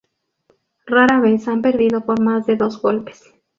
[0.87, 3.21] Rara vez han perdido por más de dos goles.